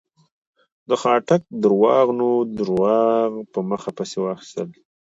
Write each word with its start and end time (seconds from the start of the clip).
د 0.89 0.91
خاټک 1.01 1.41
درواغو 1.63 2.17
نور 2.19 2.43
درواغ 2.59 3.29
په 3.53 3.59
مخه 3.69 3.89
پسې 3.97 4.17
واخيستل. 4.21 4.69